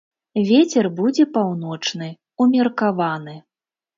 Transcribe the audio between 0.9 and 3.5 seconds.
будзе паўночны, умеркаваны.